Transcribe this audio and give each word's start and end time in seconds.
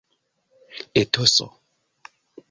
etoso 1.01 1.47